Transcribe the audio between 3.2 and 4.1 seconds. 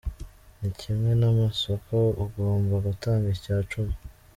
icyacumi.